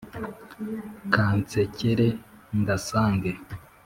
kansekere 1.13 2.07
ngasange 2.59 3.31